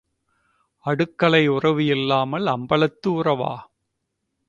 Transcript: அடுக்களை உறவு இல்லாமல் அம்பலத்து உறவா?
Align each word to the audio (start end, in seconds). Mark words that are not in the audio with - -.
அடுக்களை 0.85 1.47
உறவு 1.47 1.85
இல்லாமல் 1.85 2.45
அம்பலத்து 2.47 3.09
உறவா? 3.11 3.53